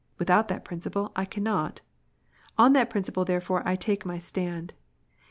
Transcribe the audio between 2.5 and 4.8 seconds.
On that principle therefore I take my stand.